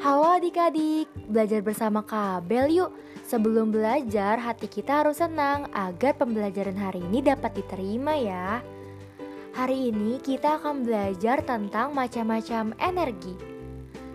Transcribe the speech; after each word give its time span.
Halo 0.00 0.40
adik-adik, 0.40 1.12
belajar 1.28 1.60
bersama 1.60 2.00
Kabel 2.00 2.72
yuk. 2.72 2.96
Sebelum 3.28 3.68
belajar, 3.68 4.40
hati 4.40 4.64
kita 4.64 5.04
harus 5.04 5.20
senang 5.20 5.68
agar 5.76 6.16
pembelajaran 6.16 6.72
hari 6.72 7.04
ini 7.04 7.20
dapat 7.20 7.52
diterima 7.52 8.16
ya. 8.16 8.64
Hari 9.52 9.92
ini 9.92 10.16
kita 10.24 10.56
akan 10.56 10.88
belajar 10.88 11.44
tentang 11.44 11.92
macam-macam 11.92 12.72
energi. 12.80 13.36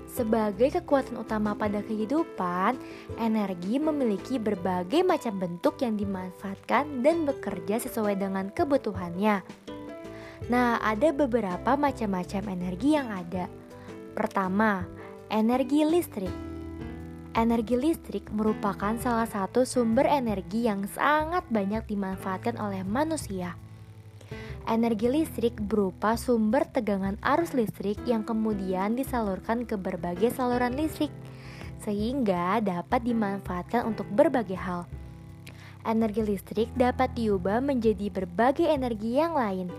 Sebagai 0.09 0.81
kekuatan 0.81 1.21
utama 1.21 1.53
pada 1.53 1.85
kehidupan, 1.85 2.81
energi 3.21 3.77
memiliki 3.77 4.41
berbagai 4.41 5.05
macam 5.05 5.37
bentuk 5.37 5.77
yang 5.85 6.01
dimanfaatkan 6.01 7.05
dan 7.05 7.29
bekerja 7.29 7.77
sesuai 7.77 8.17
dengan 8.17 8.49
kebutuhannya. 8.49 9.45
Nah, 10.49 10.81
ada 10.81 11.13
beberapa 11.13 11.77
macam-macam 11.77 12.41
energi 12.57 12.97
yang 12.97 13.13
ada. 13.13 13.45
Pertama, 14.17 15.04
energi 15.29 15.81
listrik. 15.81 16.33
Energi 17.35 17.75
listrik 17.75 18.29
merupakan 18.31 18.95
salah 19.01 19.27
satu 19.27 19.65
sumber 19.65 20.07
energi 20.07 20.69
yang 20.69 20.87
sangat 20.87 21.43
banyak 21.51 21.83
dimanfaatkan 21.89 22.55
oleh 22.61 22.85
manusia. 22.85 23.57
Energi 24.65 25.09
listrik 25.11 25.57
berupa 25.57 26.17
sumber 26.17 26.65
tegangan 26.65 27.17
arus 27.21 27.53
listrik 27.53 27.97
yang 28.07 28.25
kemudian 28.25 28.97
disalurkan 28.97 29.67
ke 29.67 29.77
berbagai 29.77 30.33
saluran 30.33 30.73
listrik, 30.73 31.13
sehingga 31.81 32.61
dapat 32.61 33.01
dimanfaatkan 33.05 33.85
untuk 33.85 34.09
berbagai 34.09 34.57
hal. 34.57 34.89
Energi 35.85 36.25
listrik 36.25 36.69
dapat 36.73 37.13
diubah 37.13 37.61
menjadi 37.61 38.09
berbagai 38.09 38.65
energi 38.65 39.21
yang 39.21 39.37
lain, 39.37 39.69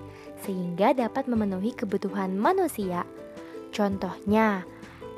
sehingga 0.47 0.95
dapat 0.95 1.27
memenuhi 1.27 1.75
kebutuhan 1.75 2.39
manusia. 2.39 3.03
Contohnya, 3.75 4.63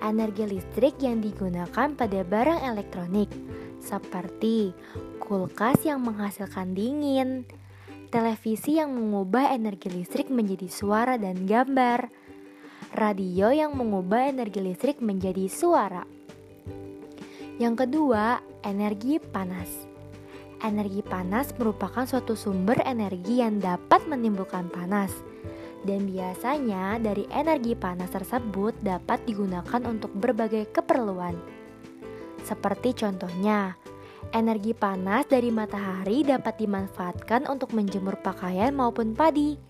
energi 0.02 0.46
listrik 0.46 0.98
yang 1.02 1.18
digunakan 1.22 1.94
pada 1.94 2.20
barang 2.22 2.60
elektronik, 2.62 3.30
seperti 3.82 4.72
kulkas 5.22 5.82
yang 5.84 6.02
menghasilkan 6.04 6.72
dingin, 6.74 7.48
televisi 8.08 8.78
yang 8.78 8.94
mengubah 8.94 9.52
energi 9.52 9.92
listrik 9.92 10.32
menjadi 10.32 10.68
suara 10.70 11.20
dan 11.20 11.44
gambar, 11.44 12.08
radio 12.94 13.52
yang 13.52 13.76
mengubah 13.76 14.32
energi 14.32 14.60
listrik 14.64 15.02
menjadi 15.04 15.46
suara. 15.50 16.04
Yang 17.58 17.86
kedua, 17.86 18.38
energi 18.62 19.18
panas. 19.18 19.68
Energi 20.58 21.06
panas 21.06 21.54
merupakan 21.54 22.02
suatu 22.02 22.34
sumber 22.34 22.82
energi 22.82 23.38
yang 23.38 23.62
dapat 23.62 24.06
menimbulkan 24.10 24.66
panas 24.70 25.14
dan 25.86 26.10
biasanya 26.10 26.98
dari 26.98 27.28
energi 27.30 27.78
panas 27.78 28.10
tersebut 28.10 28.74
dapat 28.82 29.22
digunakan 29.28 29.82
untuk 29.86 30.10
berbagai 30.14 30.70
keperluan. 30.74 31.38
Seperti 32.42 32.96
contohnya, 32.96 33.76
energi 34.32 34.72
panas 34.72 35.28
dari 35.28 35.52
matahari 35.52 36.24
dapat 36.24 36.58
dimanfaatkan 36.58 37.46
untuk 37.46 37.76
menjemur 37.76 38.18
pakaian 38.18 38.72
maupun 38.74 39.12
padi. 39.12 39.60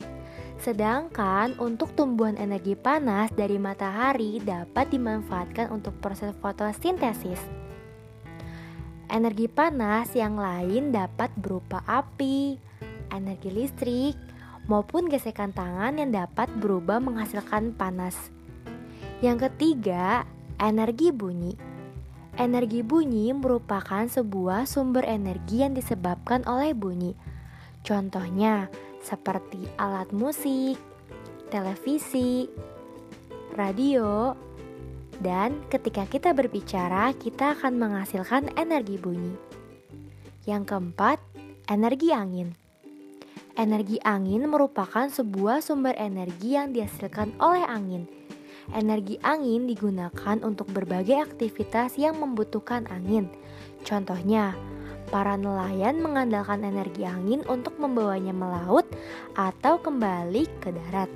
Sedangkan 0.59 1.55
untuk 1.63 1.95
tumbuhan 1.95 2.35
energi 2.35 2.75
panas 2.75 3.31
dari 3.31 3.63
matahari 3.63 4.43
dapat 4.43 4.91
dimanfaatkan 4.91 5.71
untuk 5.71 5.95
proses 6.03 6.35
fotosintesis. 6.43 7.39
Energi 9.09 9.47
panas 9.49 10.13
yang 10.13 10.37
lain 10.37 10.91
dapat 10.93 11.33
berupa 11.39 11.81
api, 11.87 12.59
energi 13.15 13.49
listrik, 13.49 14.17
maupun 14.69 15.09
gesekan 15.09 15.51
tangan 15.51 15.97
yang 15.97 16.13
dapat 16.13 16.47
berubah 16.61 17.01
menghasilkan 17.01 17.75
panas. 17.75 18.15
Yang 19.25 19.51
ketiga, 19.51 20.29
energi 20.61 21.11
bunyi. 21.11 21.57
Energi 22.39 22.87
bunyi 22.87 23.35
merupakan 23.35 24.07
sebuah 24.07 24.69
sumber 24.71 25.03
energi 25.03 25.67
yang 25.67 25.75
disebabkan 25.75 26.47
oleh 26.47 26.71
bunyi. 26.71 27.19
Contohnya, 27.83 28.71
seperti 29.03 29.67
alat 29.81 30.15
musik, 30.15 30.79
televisi, 31.51 32.47
radio, 33.59 34.39
dan 35.19 35.67
ketika 35.67 36.07
kita 36.07 36.31
berbicara, 36.31 37.11
kita 37.19 37.59
akan 37.59 37.75
menghasilkan 37.75 38.55
energi 38.55 39.01
bunyi. 39.03 39.35
Yang 40.47 40.71
keempat, 40.71 41.19
energi 41.67 42.15
angin. 42.15 42.68
Energi 43.59 43.99
angin 44.07 44.47
merupakan 44.47 45.11
sebuah 45.11 45.59
sumber 45.67 45.99
energi 45.99 46.55
yang 46.55 46.71
dihasilkan 46.71 47.35
oleh 47.43 47.67
angin. 47.67 48.07
Energi 48.71 49.19
angin 49.27 49.67
digunakan 49.67 50.39
untuk 50.47 50.71
berbagai 50.71 51.19
aktivitas 51.27 51.99
yang 51.99 52.23
membutuhkan 52.23 52.87
angin. 52.87 53.27
Contohnya, 53.83 54.55
para 55.11 55.35
nelayan 55.35 55.99
mengandalkan 55.99 56.63
energi 56.63 57.03
angin 57.03 57.43
untuk 57.51 57.75
membawanya 57.83 58.31
melaut 58.31 58.87
atau 59.35 59.83
kembali 59.83 60.47
ke 60.63 60.71
darat. 60.71 61.11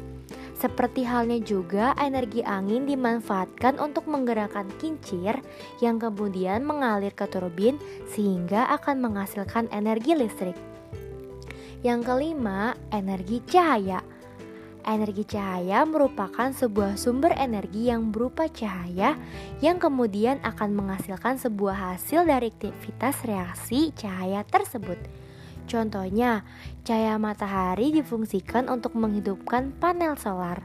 Seperti 0.58 1.06
halnya 1.06 1.38
juga 1.38 1.94
energi 1.94 2.42
angin 2.42 2.90
dimanfaatkan 2.90 3.78
untuk 3.78 4.10
menggerakkan 4.10 4.66
kincir 4.82 5.38
yang 5.78 6.02
kemudian 6.02 6.66
mengalir 6.66 7.14
ke 7.14 7.22
turbin 7.30 7.78
sehingga 8.10 8.66
akan 8.74 8.98
menghasilkan 8.98 9.70
energi 9.70 10.18
listrik. 10.18 10.71
Yang 11.82 12.14
kelima, 12.14 12.78
energi 12.94 13.42
cahaya. 13.42 14.06
Energi 14.86 15.26
cahaya 15.26 15.82
merupakan 15.82 16.54
sebuah 16.54 16.94
sumber 16.94 17.34
energi 17.34 17.90
yang 17.90 18.14
berupa 18.14 18.46
cahaya 18.46 19.18
yang 19.58 19.82
kemudian 19.82 20.38
akan 20.46 20.78
menghasilkan 20.78 21.42
sebuah 21.42 21.98
hasil 21.98 22.22
dari 22.22 22.54
aktivitas 22.54 23.26
reaksi 23.26 23.90
cahaya 23.98 24.46
tersebut. 24.46 24.94
Contohnya, 25.66 26.46
cahaya 26.86 27.18
matahari 27.18 27.90
difungsikan 27.90 28.70
untuk 28.70 28.94
menghidupkan 28.94 29.74
panel 29.82 30.14
solar. 30.14 30.62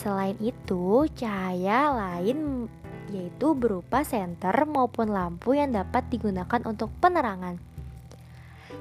Selain 0.00 0.36
itu, 0.40 1.12
cahaya 1.12 1.92
lain 1.92 2.72
yaitu 3.12 3.52
berupa 3.52 4.00
senter 4.00 4.64
maupun 4.64 5.12
lampu 5.12 5.52
yang 5.52 5.76
dapat 5.76 6.08
digunakan 6.08 6.64
untuk 6.64 6.88
penerangan. 7.04 7.71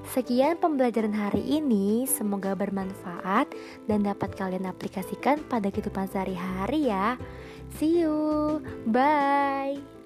Sekian 0.09 0.57
pembelajaran 0.57 1.13
hari 1.13 1.61
ini, 1.61 2.09
semoga 2.09 2.57
bermanfaat 2.57 3.53
dan 3.85 4.01
dapat 4.01 4.33
kalian 4.33 4.65
aplikasikan 4.65 5.37
pada 5.45 5.69
kehidupan 5.69 6.09
sehari-hari 6.09 6.89
ya. 6.89 7.21
See 7.77 8.01
you, 8.01 8.59
bye. 8.89 10.00